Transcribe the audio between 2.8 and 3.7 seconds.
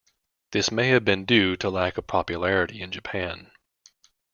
in Japan.